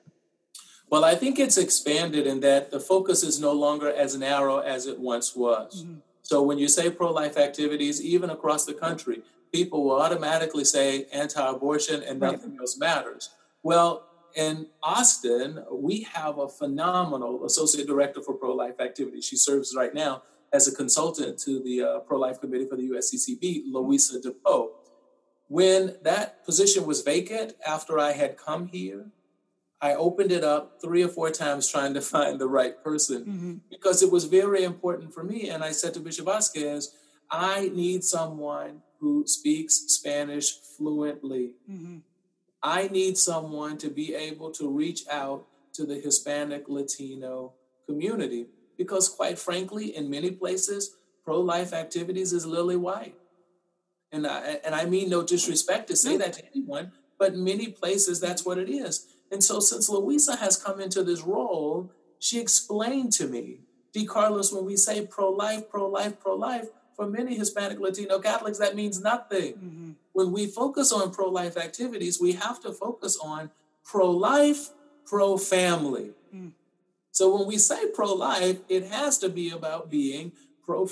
[0.89, 4.85] Well, I think it's expanded in that the focus is no longer as narrow as
[4.85, 5.83] it once was.
[5.83, 5.95] Mm-hmm.
[6.21, 9.21] So when you say pro life activities, even across the country,
[9.57, 12.59] people will automatically say anti abortion and nothing right.
[12.59, 13.31] else matters.
[13.63, 14.03] Well,
[14.35, 19.25] in Austin, we have a phenomenal associate director for pro life activities.
[19.25, 20.21] She serves right now
[20.53, 24.69] as a consultant to the uh, pro life committee for the USCCB, Louisa DePoe.
[25.47, 29.07] When that position was vacant after I had come here,
[29.81, 33.53] I opened it up three or four times trying to find the right person mm-hmm.
[33.69, 35.49] because it was very important for me.
[35.49, 36.93] And I said to Bishop Vasquez,
[37.29, 41.51] I need someone who speaks Spanish fluently.
[41.69, 41.97] Mm-hmm.
[42.63, 47.53] I need someone to be able to reach out to the Hispanic Latino
[47.85, 53.15] community because, quite frankly, in many places, pro life activities is lily white.
[54.11, 58.19] And I, and I mean no disrespect to say that to anyone, but many places
[58.19, 59.05] that's what it is.
[59.31, 63.59] And so, since Louisa has come into this role, she explained to me,
[63.93, 68.57] DeCarlos, when we say pro life, pro life, pro life, for many Hispanic Latino Catholics,
[68.57, 69.53] that means nothing.
[69.53, 69.91] Mm-hmm.
[70.13, 73.51] When we focus on pro life activities, we have to focus on
[73.85, 74.71] pro life,
[75.05, 76.11] pro family.
[76.35, 76.51] Mm.
[77.11, 80.33] So when we say pro life, it has to be about being
[80.65, 80.89] pro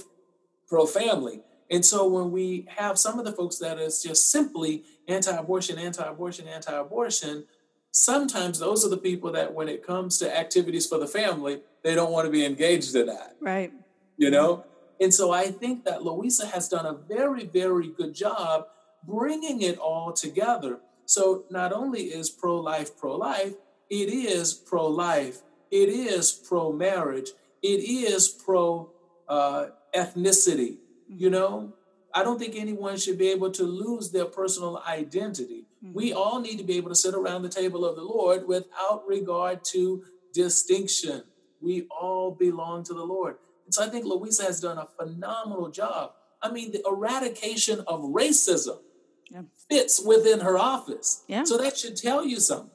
[0.68, 1.42] pro family.
[1.72, 6.48] And so when we have some of the folks that is just simply anti-abortion, anti-abortion,
[6.48, 7.46] anti-abortion,
[7.90, 11.96] sometimes those are the people that when it comes to activities for the family, they
[11.96, 13.36] don't want to be engaged in that.
[13.40, 13.74] Right.
[14.18, 14.64] You know?
[15.00, 18.68] And so I think that Louisa has done a very, very good job
[19.04, 20.80] bringing it all together.
[21.06, 23.54] So not only is pro life pro life,
[23.90, 27.30] it is pro life, it is pro marriage,
[27.62, 28.90] it is pro
[29.28, 30.78] uh, ethnicity.
[31.08, 31.74] You know,
[32.14, 35.66] I don't think anyone should be able to lose their personal identity.
[35.84, 35.94] Mm-hmm.
[35.94, 39.04] We all need to be able to sit around the table of the Lord without
[39.08, 40.04] regard to
[40.34, 41.24] distinction.
[41.62, 43.38] We all belong to the Lord.
[43.66, 46.14] And so I think Louisa has done a phenomenal job.
[46.42, 48.78] I mean, the eradication of racism
[49.30, 49.42] yeah.
[49.70, 51.24] fits within her office.
[51.28, 51.44] Yeah.
[51.44, 52.70] So that should tell you something.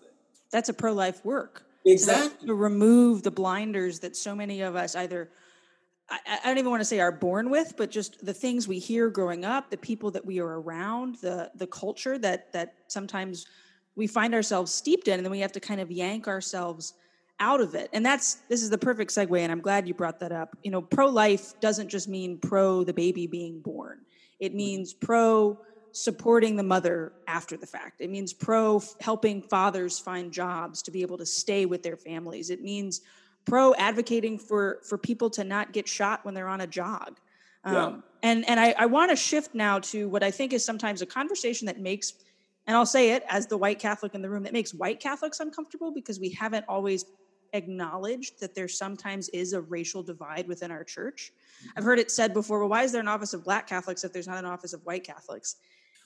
[0.50, 1.64] That's a pro life work.
[1.85, 2.40] Exactly.
[2.40, 5.31] To, to, remove the blinders that so many of us either,
[6.11, 8.79] I, I, don't even want to say are born with, but just the things we
[8.79, 13.46] hear growing up, the people that we are around, the the culture that that sometimes
[13.94, 16.94] we find ourselves steeped in, and then we have to kind of yank ourselves
[17.40, 17.88] out of it.
[17.92, 20.57] And that's this is the perfect segue, and I'm glad you brought that up.
[20.62, 24.00] You know, pro life doesn't just mean pro the baby being born.
[24.38, 25.59] It means pro
[25.92, 28.00] supporting the mother after the fact.
[28.00, 32.50] It means pro helping fathers find jobs to be able to stay with their families.
[32.50, 33.00] It means
[33.44, 37.18] pro advocating for for people to not get shot when they're on a jog.
[37.64, 37.96] Um, yeah.
[38.22, 41.07] And and I, I want to shift now to what I think is sometimes a
[41.07, 42.14] conversation that makes,
[42.66, 45.40] and I'll say it as the white Catholic in the room, that makes white Catholics
[45.40, 47.05] uncomfortable because we haven't always
[47.52, 51.32] acknowledged that there sometimes is a racial divide within our church.
[51.32, 51.78] Mm-hmm.
[51.78, 54.12] I've heard it said before, well, why is there an office of black Catholics if
[54.12, 55.56] there's not an office of white Catholics?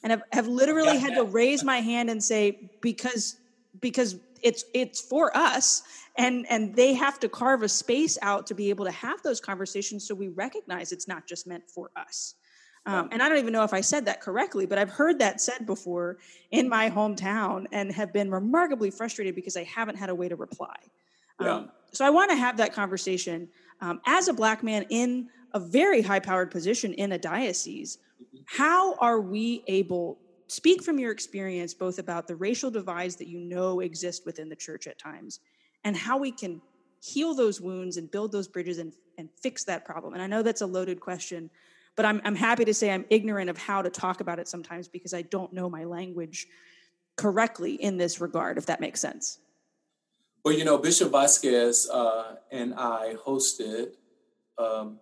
[0.03, 3.37] And I've, have literally had to raise my hand and say, because
[3.81, 5.83] because it's it's for us
[6.17, 9.41] and and they have to carve a space out to be able to have those
[9.41, 12.35] conversations so we recognize it's not just meant for us
[12.87, 15.41] um, and i don't even know if i said that correctly but i've heard that
[15.41, 16.19] said before
[16.51, 20.37] in my hometown and have been remarkably frustrated because i haven't had a way to
[20.37, 20.77] reply
[21.41, 21.55] yeah.
[21.55, 23.49] Um, so I want to have that conversation
[23.81, 27.99] um, as a black man in a very high powered position in a diocese.
[28.47, 30.19] How are we able,
[30.49, 34.57] speak from your experience, both about the racial divides that you know exist within the
[34.57, 35.41] church at times
[35.85, 36.61] and how we can
[37.01, 40.15] heal those wounds and build those bridges and, and fix that problem?
[40.15, 41.49] And I know that's a loaded question,
[41.95, 44.89] but I'm, I'm happy to say I'm ignorant of how to talk about it sometimes
[44.89, 46.49] because I don't know my language
[47.17, 49.39] correctly in this regard, if that makes sense.
[50.45, 53.93] Well, you know, Bishop Vasquez uh, and I hosted
[54.59, 54.99] um,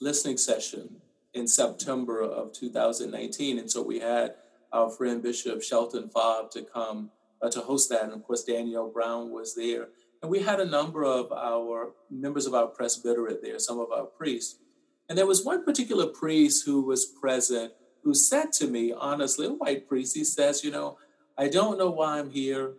[0.00, 1.00] listening session
[1.34, 3.58] in September of 2019.
[3.58, 4.34] And so we had
[4.72, 7.10] our friend Bishop Shelton Fabre to come
[7.42, 8.04] uh, to host that.
[8.04, 9.88] And of course, Danielle Brown was there.
[10.22, 14.04] And we had a number of our members of our presbyterate there, some of our
[14.04, 14.60] priests.
[15.08, 17.72] And there was one particular priest who was present
[18.04, 20.96] who said to me, honestly, a white priest, he says, You know,
[21.36, 22.74] I don't know why I'm here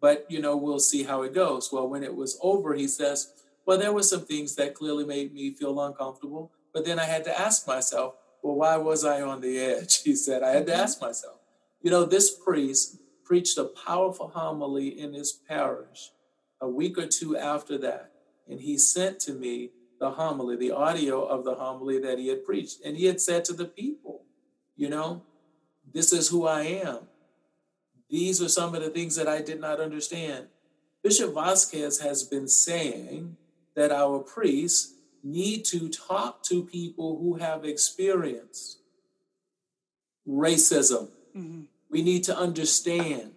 [0.00, 3.32] but you know we'll see how it goes well when it was over he says
[3.66, 7.24] well there were some things that clearly made me feel uncomfortable but then i had
[7.24, 10.72] to ask myself well why was i on the edge he said i had to
[10.72, 10.82] mm-hmm.
[10.82, 11.38] ask myself
[11.82, 16.10] You know, this priest preached a powerful homily in his parish
[16.60, 18.12] a week or two after that.
[18.48, 22.44] And he sent to me the homily, the audio of the homily that he had
[22.44, 22.78] preached.
[22.84, 24.24] And he had said to the people,
[24.76, 25.22] you know,
[25.92, 27.07] this is who I am.
[28.10, 30.46] These are some of the things that I did not understand.
[31.02, 33.36] Bishop Vasquez has been saying
[33.74, 38.78] that our priests need to talk to people who have experienced
[40.28, 41.08] racism.
[41.36, 41.62] Mm-hmm.
[41.90, 43.32] We need to understand.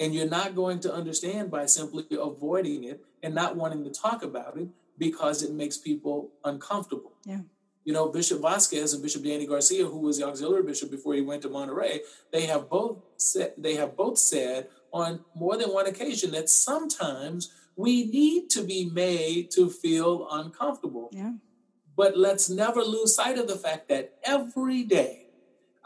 [0.00, 4.22] And you're not going to understand by simply avoiding it and not wanting to talk
[4.22, 7.12] about it because it makes people uncomfortable.
[7.24, 7.40] Yeah.
[7.88, 11.22] You know, Bishop Vasquez and Bishop Danny Garcia, who was the auxiliary bishop before he
[11.22, 15.86] went to Monterey, they have both said they have both said on more than one
[15.86, 21.08] occasion that sometimes we need to be made to feel uncomfortable.
[21.12, 21.32] Yeah.
[21.96, 25.28] But let's never lose sight of the fact that every day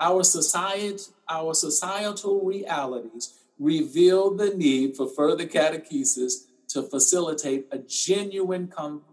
[0.00, 8.66] our society, our societal realities reveal the need for further catechesis to facilitate a genuine
[8.66, 9.04] com-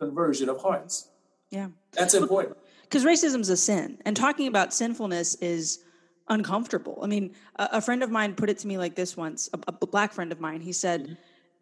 [0.00, 1.08] conversion of hearts.
[1.48, 1.68] Yeah.
[1.92, 2.56] That's important.
[2.82, 5.82] Because racism is a sin, and talking about sinfulness is
[6.28, 6.98] uncomfortable.
[7.02, 9.58] I mean, a, a, friend of mine put it to me like this once, a,
[9.68, 10.60] a black friend of mine.
[10.60, 11.14] He said, mm-hmm.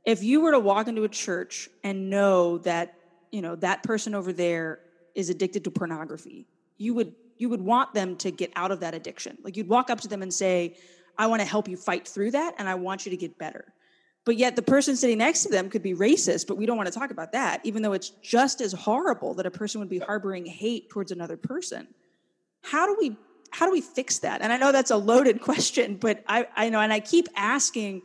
[0.04, 2.94] if you were to walk into a church and know that,
[3.30, 4.80] you know, that person over there
[5.14, 6.46] is addicted to pornography,
[6.78, 9.38] you would you would want them to get out of that addiction.
[9.42, 10.76] Like you'd walk up to them and say,
[11.16, 13.72] I want to help you fight through that and I want you to get better.
[14.24, 16.92] But yet the person sitting next to them could be racist, but we don't want
[16.92, 19.98] to talk about that, even though it's just as horrible that a person would be
[19.98, 21.88] harboring hate towards another person.
[22.62, 23.16] How do we
[23.52, 24.42] how do we fix that?
[24.42, 28.02] And I know that's a loaded question, but I, I know, and I keep asking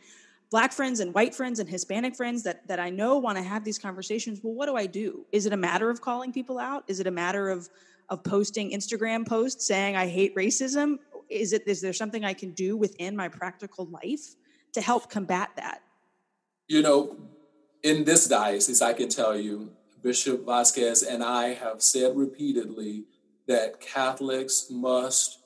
[0.50, 3.64] black friends and white friends and Hispanic friends that that I know want to have
[3.64, 4.40] these conversations.
[4.42, 5.26] Well, what do I do?
[5.32, 6.84] Is it a matter of calling people out?
[6.88, 7.70] Is it a matter of
[8.10, 10.98] of posting Instagram posts saying I hate racism?
[11.30, 14.36] Is it is there something I can do within my practical life
[14.74, 15.82] to help combat that?
[16.68, 17.18] You know,
[17.84, 23.06] in this diocese, I can tell you, Bishop Vasquez and I have said repeatedly
[23.48, 25.40] that Catholics must,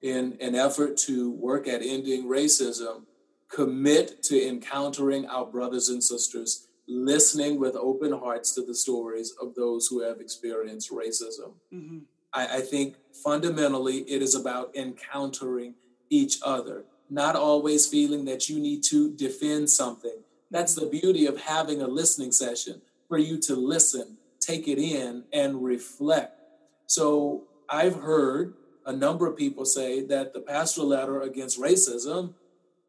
[0.00, 3.02] in an effort to work at ending racism,
[3.48, 9.54] commit to encountering our brothers and sisters, listening with open hearts to the stories of
[9.54, 11.52] those who have experienced racism.
[11.72, 11.98] Mm-hmm.
[12.32, 15.74] I, I think fundamentally it is about encountering
[16.08, 20.24] each other, not always feeling that you need to defend something.
[20.52, 25.24] That's the beauty of having a listening session for you to listen, take it in,
[25.32, 26.38] and reflect.
[26.86, 28.52] So I've heard
[28.84, 32.34] a number of people say that the pastoral letter against racism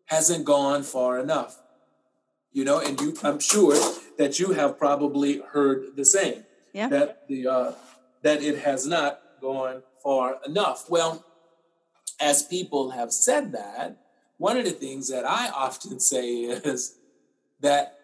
[0.05, 1.61] hasn't gone far enough.
[2.51, 3.75] You know, and you, I'm sure
[4.17, 6.43] that you have probably heard the same.
[6.73, 6.89] Yeah.
[6.89, 7.71] That the uh,
[8.23, 10.89] that it has not gone far enough.
[10.89, 11.25] Well,
[12.19, 13.97] as people have said that,
[14.37, 16.97] one of the things that I often say is
[17.63, 17.97] that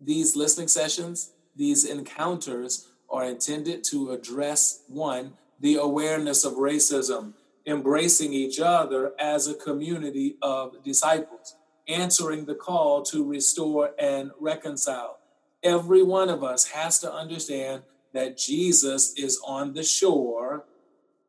[0.00, 7.34] these listening sessions, these encounters, are intended to address one, the awareness of racism,
[7.66, 11.56] embracing each other as a community of disciples,
[11.88, 15.18] answering the call to restore and reconcile.
[15.62, 17.82] Every one of us has to understand
[18.14, 20.64] that Jesus is on the shore,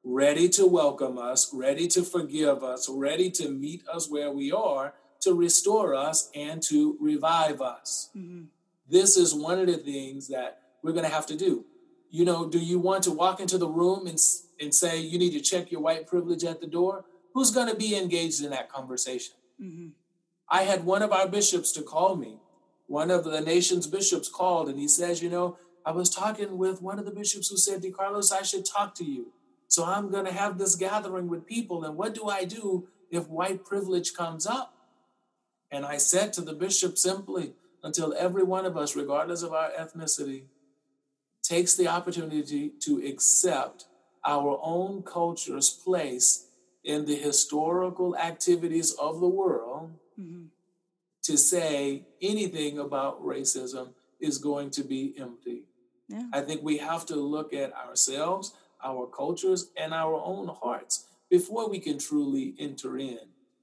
[0.03, 4.93] ready to welcome us, ready to forgive us, ready to meet us where we are,
[5.21, 8.09] to restore us and to revive us.
[8.15, 8.43] Mm-hmm.
[8.89, 11.65] This is one of the things that we're going to have to do
[12.11, 14.19] you know, do you want to walk into the room and,
[14.59, 17.05] and say you need to check your white privilege at the door?
[17.33, 19.35] Who's going to be engaged in that conversation?
[19.59, 19.87] Mm-hmm.
[20.49, 22.39] I had one of our bishops to call me.
[22.87, 26.81] One of the nation's bishops called and he says, You know, I was talking with
[26.81, 29.31] one of the bishops who said, DeCarlos, I should talk to you.
[29.69, 31.85] So I'm going to have this gathering with people.
[31.85, 34.75] And what do I do if white privilege comes up?
[35.71, 37.53] And I said to the bishop simply,
[37.83, 40.43] until every one of us, regardless of our ethnicity,
[41.41, 43.85] takes the opportunity to accept
[44.25, 46.47] our own culture's place
[46.83, 50.45] in the historical activities of the world mm-hmm.
[51.23, 53.89] to say anything about racism
[54.19, 55.63] is going to be empty.
[56.07, 56.27] Yeah.
[56.33, 61.69] I think we have to look at ourselves, our cultures, and our own hearts before
[61.69, 63.19] we can truly enter in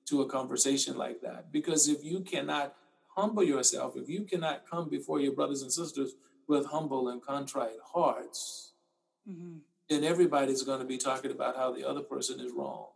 [0.08, 1.52] to a conversation like that.
[1.52, 2.74] Because if you cannot
[3.08, 6.14] humble yourself, if you cannot come before your brothers and sisters
[6.46, 8.72] with humble and contrite hearts,
[9.28, 9.58] mm-hmm.
[9.88, 12.86] then everybody's going to be talking about how the other person is wrong.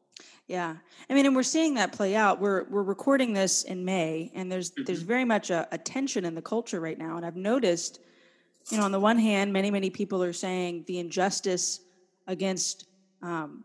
[0.49, 0.77] Yeah,
[1.09, 2.41] I mean, and we're seeing that play out.
[2.41, 4.85] We're we're recording this in May, and there's mm-hmm.
[4.85, 7.17] there's very much a, a tension in the culture right now.
[7.17, 8.01] And I've noticed,
[8.71, 11.81] you know, on the one hand, many many people are saying the injustice
[12.27, 12.87] against
[13.23, 13.65] um,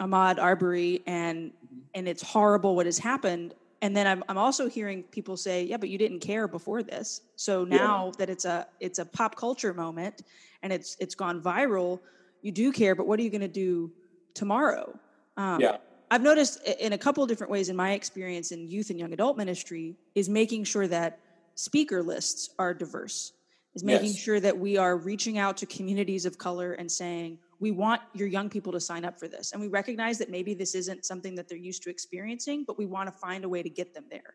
[0.00, 1.52] Ahmaud Arbery and
[1.94, 3.54] and it's horrible what has happened.
[3.82, 7.20] And then I'm, I'm also hearing people say, yeah, but you didn't care before this.
[7.36, 10.22] So now that it's a it's a pop culture moment
[10.62, 12.00] and it's it's gone viral,
[12.42, 12.94] you do care.
[12.94, 13.92] But what are you going to do
[14.34, 14.98] tomorrow?
[15.36, 15.76] Um, Yeah.
[16.10, 19.12] I've noticed in a couple of different ways in my experience in youth and young
[19.12, 21.14] adult ministry is making sure that
[21.56, 23.32] speaker lists are diverse,
[23.74, 24.22] is making Yes.
[24.22, 28.28] sure that we are reaching out to communities of color and saying, we want your
[28.28, 29.52] young people to sign up for this.
[29.52, 32.86] And we recognize that maybe this isn't something that they're used to experiencing, but we
[32.86, 34.34] want to find a way to get them there.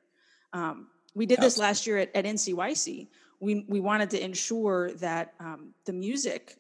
[0.54, 3.08] Um, we did this last year at, at NCYC.
[3.40, 6.58] We, we wanted to ensure that um, the music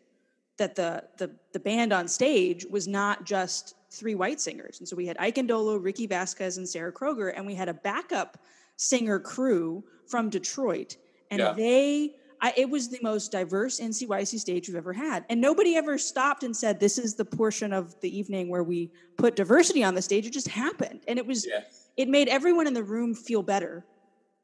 [0.57, 4.95] that the, the the band on stage was not just three white singers, and so
[4.95, 8.37] we had Ike Ndolo, Ricky Vasquez, and Sarah Kroger, and we had a backup
[8.77, 10.97] singer crew from Detroit,
[11.31, 11.53] and Yeah.
[11.53, 12.15] they.
[12.41, 16.43] I, it was the most diverse NCYC stage we've ever had, and nobody ever stopped
[16.43, 20.01] and said, "This is the portion of the evening where we put diversity on the
[20.01, 21.89] stage." It just happened, and it was Yes.
[21.97, 23.85] it made everyone in the room feel better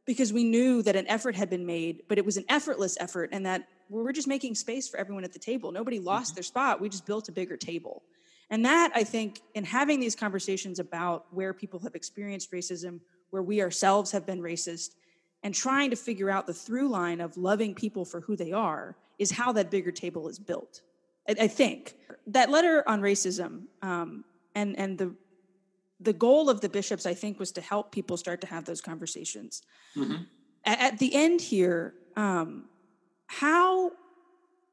[0.05, 3.29] because we knew that an effort had been made, but it was an effortless effort,
[3.33, 5.71] and that we were just making space for everyone at the table.
[5.71, 6.35] Nobody lost mm-hmm.
[6.35, 6.79] their spot.
[6.79, 8.03] We just built a bigger table.
[8.49, 13.43] And that, I think, in having these conversations about where people have experienced racism, where
[13.43, 14.91] we ourselves have been racist,
[15.43, 18.95] and trying to figure out the through line of loving people for who they are,
[19.19, 20.81] is how that bigger table is built.
[21.29, 21.95] I, I think
[22.27, 24.23] that letter on racism um,
[24.55, 25.15] and and the
[25.99, 28.81] the goal of the bishops, I think, was to help people start to have those
[28.81, 29.63] conversations.
[29.97, 30.25] A-
[30.63, 32.65] At, the end here, um,
[33.25, 33.91] how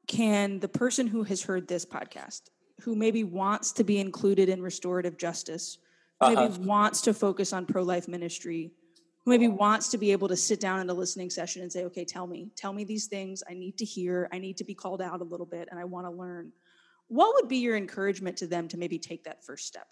[0.07, 2.41] can the person who has heard this podcast,
[2.81, 5.79] who maybe wants to be included in restorative justice,
[6.21, 6.57] maybe Uh-huh.
[6.61, 8.71] wants to focus on pro life ministry,
[9.25, 12.05] maybe wants to be able to sit down in a listening session and say, okay,
[12.05, 15.01] tell me, tell me these things I need to hear, I need to be called
[15.01, 16.51] out a little bit, and I want to learn.
[17.07, 19.87] What would be your encouragement to them to maybe take that first step?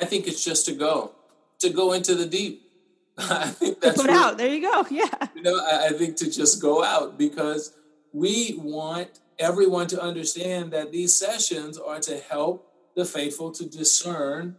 [0.00, 1.14] I think it's just to go,
[1.60, 2.62] to go into the deep.
[3.18, 4.36] I think that's Put out.
[4.36, 4.86] There you go.
[4.90, 5.28] Yeah.
[5.34, 7.74] You know, I, I think to just go out because
[8.12, 14.56] we want everyone to understand that these sessions are to help the faithful to discern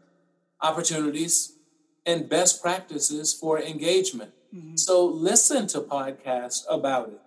[0.61, 1.56] opportunities
[2.07, 4.31] and best practices for engagement.
[4.55, 4.77] Mm-hmm.
[4.77, 7.19] So listen to podcasts about it.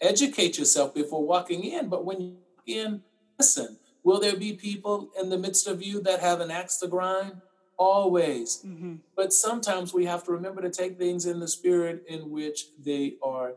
[0.00, 3.02] Educate yourself before walking in, but when you walk in,
[3.38, 3.78] listen.
[4.02, 7.40] Will there be people in the midst of you that have an axe to grind?
[7.76, 8.62] Always.
[8.64, 8.96] Mm-hmm.
[9.16, 13.14] But sometimes we have to remember to take things in the spirit in which they
[13.22, 13.54] are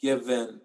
[0.00, 0.60] given.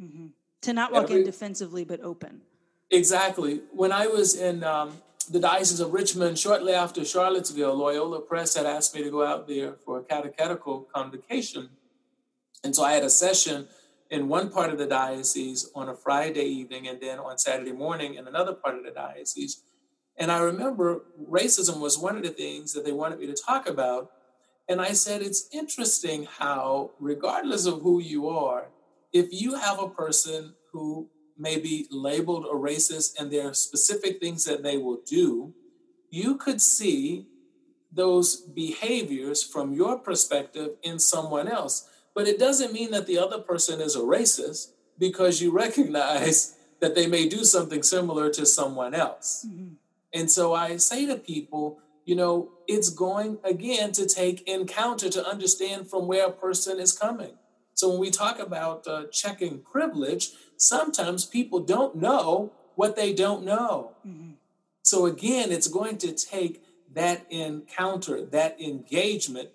[0.00, 0.26] Mm-hmm.
[0.62, 2.42] To not walk in defensively, but open.
[2.90, 3.62] Exactly.
[3.72, 4.92] When I was in um,
[5.26, 9.46] the Diocese of Richmond, shortly after Charlottesville, Loyola Press had asked me to go out
[9.46, 11.70] there for a catechetical convocation.
[12.64, 13.68] And so I had a session
[14.10, 18.14] in one part of the diocese on a Friday evening and then on Saturday morning
[18.14, 19.62] in another part of the diocese.
[20.16, 23.68] And I remember racism was one of the things that they wanted me to talk
[23.68, 24.10] about.
[24.68, 28.68] And I said, it's interesting how, regardless of who you are,
[29.12, 31.08] if you have a person who
[31.38, 35.54] may be labeled a racist and there are specific things that they will do,
[36.10, 37.26] you could see
[37.92, 41.88] those behaviors from your perspective in someone else.
[42.14, 46.94] But it doesn't mean that the other person is a racist because you recognize that
[46.94, 49.46] they may do something similar to someone else.
[50.12, 55.26] And so I say to people, you know, it's going again to take encounter to
[55.26, 57.32] understand from where a person is coming.
[57.74, 63.44] So when we talk about uh, checking privilege, sometimes people don't know what they don't
[63.44, 63.92] know.
[64.06, 64.32] Mm-hmm.
[64.82, 66.62] So again, it's going to take
[66.94, 69.50] that encounter, that engagement,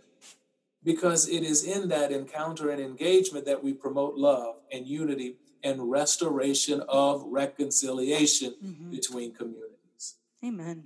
[0.84, 5.92] because it is in that encounter and engagement that we promote love and unity and
[5.92, 8.92] restoration of reconciliation mm-hmm.
[8.92, 10.16] between communities.
[10.44, 10.86] Amen.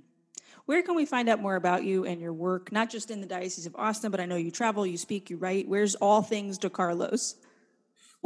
[0.66, 3.26] Where can we find out more about you and your work, not just in the
[3.26, 5.68] Diocese of Austin, but I know you travel, you speak, you write.
[5.68, 7.36] Where's all things DeCarlos?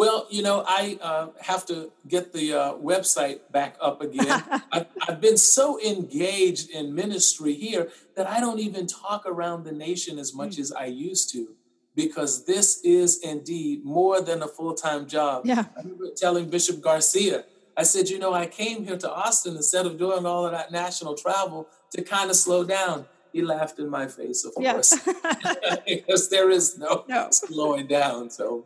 [0.00, 4.42] Well, you know, I uh, have to get the uh, website back up again.
[4.72, 9.72] I've, I've been so engaged in ministry here that I don't even talk around the
[9.72, 11.48] nation as much as I used to,
[11.94, 15.42] because this is indeed more than a full time job.
[15.44, 15.66] Yeah.
[15.76, 17.44] I remember telling Bishop Garcia,
[17.76, 20.72] I said, you know, I came here to Austin instead of doing all of that
[20.72, 23.04] national travel to kind of slow down.
[23.34, 24.72] He laughed in my face, of Yeah.
[24.72, 24.98] course,
[25.86, 27.28] because there is no, No.
[27.32, 28.30] slowing down.
[28.30, 28.64] So,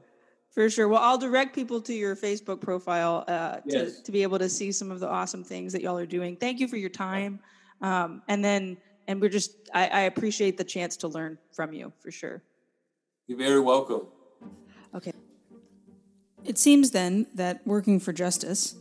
[0.54, 0.86] For sure.
[0.86, 4.70] Well, I'll direct people to your Facebook profile uh, to, to be able to see
[4.70, 6.36] some of the awesome things that y'all are doing.
[6.36, 7.40] Thank you for your time.
[7.82, 8.76] Um, and then,
[9.08, 12.40] and we're just, I, I appreciate the chance to learn from you for sure.
[13.26, 14.02] you're very welcome.
[14.94, 15.12] Okay.
[16.44, 18.76] It seems then that working for justice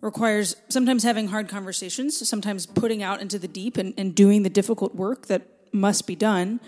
[0.00, 4.50] requires sometimes having hard conversations, sometimes putting out into the deep and, and doing the
[4.50, 5.42] difficult work that
[5.72, 6.60] must be done,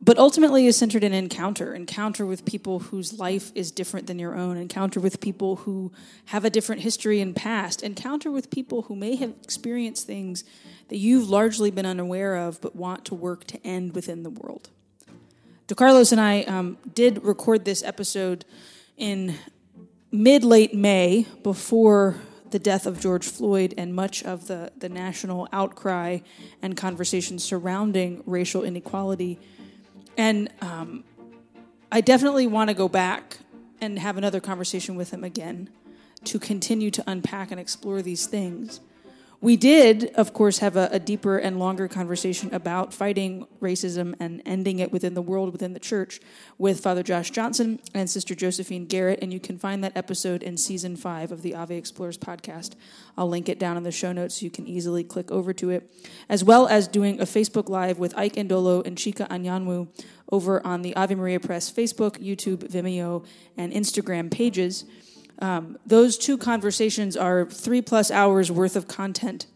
[0.00, 4.36] but ultimately is centered in encounter encounter with people whose life is different than your
[4.36, 5.90] own, encounter with people who
[6.26, 10.44] have a different history and past, encounter with people who may have experienced things
[10.88, 14.70] that you've largely been unaware of but want to work to end within the world.
[15.68, 18.44] DeCarlos and I um, did record this episode
[18.96, 19.34] in
[20.12, 22.16] mid late May before
[22.50, 26.18] the death of George Floyd and much of the, the national outcry
[26.62, 29.38] and conversation surrounding racial inequality.
[30.16, 31.04] And um,
[31.92, 33.38] I definitely want to go back
[33.80, 35.70] and have another conversation with him again
[36.24, 38.80] to continue to unpack and explore these things.
[39.40, 44.40] We did, of course, have a, a, deeper and longer conversation about fighting racism and
[44.46, 46.20] ending it within the world, within the church,
[46.56, 49.18] with Father Josh Johnson and Sister Josephine Garrett.
[49.20, 52.76] And you can find that episode in season five of the Ave Explorers podcast.
[53.16, 55.70] I'll link it down in the show notes so you can easily click over to
[55.70, 55.90] it,
[56.28, 59.88] as well as doing a Facebook Live with Ike Ndolo and Chika Anyanwu
[60.32, 63.24] over on the Ave Maria Press Facebook, YouTube, Vimeo,
[63.56, 64.84] and Instagram pages.
[65.38, 69.46] Um, those two conversations are three plus hours worth of content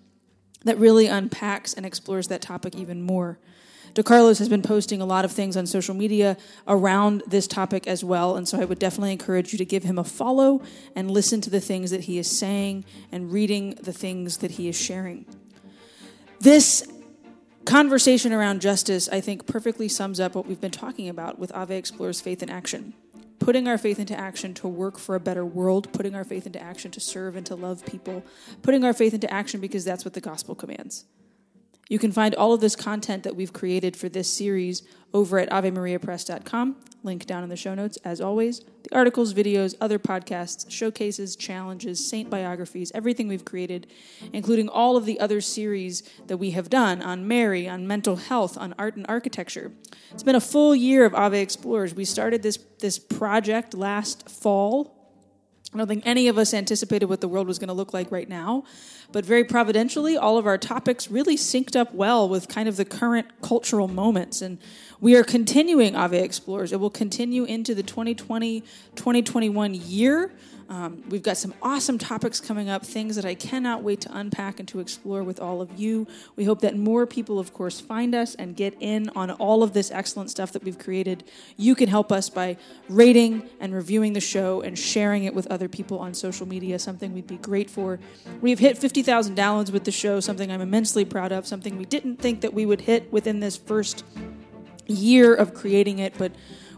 [0.64, 3.39] that really unpacks and explores that topic even more.
[3.95, 6.37] DeCarlos has been posting a lot of things on social media
[6.68, 9.99] around this topic as well, and so I would definitely encourage you to give him
[9.99, 10.62] a follow
[10.95, 14.68] and listen to the things that he is saying and reading the things that he
[14.68, 15.26] is sharing.
[16.39, 16.87] This
[17.64, 21.76] conversation around justice, I think, perfectly sums up what we've been talking about with Ave
[21.76, 22.95] Explores Faith in Action
[23.41, 26.62] putting our faith into action to work for a better world, putting our faith into
[26.62, 28.22] action to serve and to love people,
[28.62, 31.07] putting our faith into action because that's what the gospel commands.
[31.91, 35.51] You can find all of this content that we've created for this series over at
[35.51, 36.76] AveMariaPress.com.
[37.03, 38.61] Link down in the show notes, as always.
[38.84, 43.88] The articles, videos, other podcasts, showcases, challenges, saint biographies, everything we've created,
[44.32, 48.57] including all of the other series that we have done on Mary, on mental health,
[48.57, 49.72] on art and architecture.
[50.12, 51.93] It's been a full year of Ave Explorers.
[51.93, 55.00] We started this, this project last fall,
[55.73, 58.11] I don't think any of us anticipated what the world was going to look like
[58.11, 58.64] right now,
[59.12, 62.85] but very providentially, all of our topics really synced up well with kind of the
[62.85, 64.43] current cultural moments.
[64.43, 64.59] And
[65.01, 66.73] we are continuing Ave Explorers.
[66.73, 68.62] It will continue into the 2020
[68.97, 70.33] 2021 year.
[70.71, 74.61] Um, we've got some awesome topics coming up, things that I cannot wait to unpack
[74.61, 76.07] and to explore with all of you.
[76.37, 79.73] We hope that more people, of course, find us and get in on all of
[79.73, 81.25] this excellent stuff that we've created.
[81.57, 82.57] You can help us by
[82.89, 87.12] rating and reviewing the show and sharing it with other people on social media, something
[87.12, 87.99] we'd be great for.
[88.41, 92.18] We've hit 50,000 downloads with the show, something I'm immensely proud of, something we didn't
[92.18, 94.05] think that we would hit within this first
[94.87, 96.31] year of creating it, but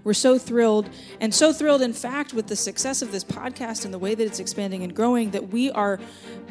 [0.05, 0.89] we're so thrilled,
[1.21, 4.25] and so thrilled, in fact, with the success of this podcast and the way that
[4.25, 6.01] it's expanding and growing, that we are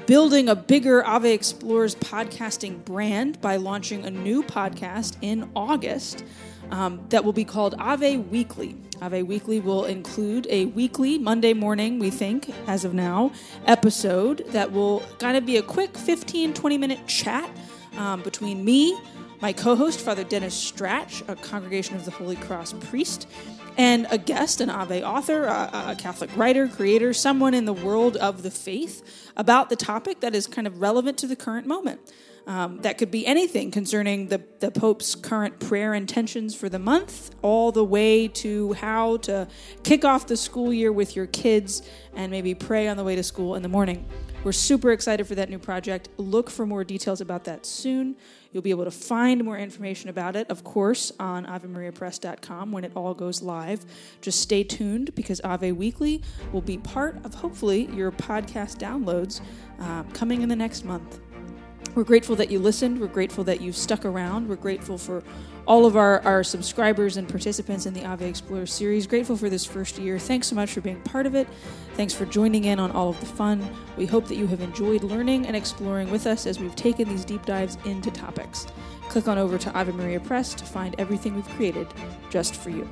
[0.05, 6.23] building a bigger Ave Explorers podcasting brand by launching a new podcast in August.
[6.69, 8.77] Um, that will be called Ave Weekly.
[9.01, 13.33] Ave Weekly will include a weekly Monday morning, we think, as of now,
[13.65, 17.49] episode that will kind of be a quick 15, 20 minute chat
[17.97, 18.97] um, between me,
[19.41, 23.27] my co host, Father Dennis Strach, a Congregation of the Holy Cross priest,
[23.75, 28.17] and a guest, an Ave author, a, a, Catholic writer, creator, someone in the world
[28.17, 31.99] of the faith about the topic that is kind of relevant to the current moment.
[32.47, 37.29] Um, that could be anything concerning the, the Pope's current prayer intentions for the month,
[37.43, 39.47] all the way to how to
[39.83, 41.83] kick off the school year with your kids
[42.15, 44.07] and maybe pray on the way to school in the morning.
[44.43, 46.09] We're super excited for that new project.
[46.17, 48.15] Look for more details about that soon.
[48.51, 52.91] You'll be able to find more information about it, of course, on AveMariaPress.com when it
[52.95, 53.85] all goes live.
[54.21, 56.21] Just stay tuned because Ave Weekly
[56.51, 59.41] will be part of hopefully your podcast downloads
[59.79, 61.19] uh, coming in the next month.
[61.93, 63.01] We're grateful that you listened.
[63.01, 64.47] We're grateful that you've stuck around.
[64.47, 65.23] We're grateful for
[65.67, 69.05] all of our, our subscribers and participants in the Ave Explorer series.
[69.05, 70.17] Grateful for this first year.
[70.17, 71.49] Thanks so much for being part of it.
[71.95, 73.67] Thanks for joining in on all of the fun.
[73.97, 77.25] We hope that you have enjoyed learning and exploring with us as we've taken these
[77.25, 78.67] deep dives into topics.
[79.09, 81.87] Click on over to Ave Maria Press to find everything we've created
[82.29, 82.89] just for you.